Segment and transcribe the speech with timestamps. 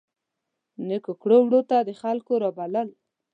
[0.87, 2.89] نیکو کړو وړو ته د خلکو رابلل.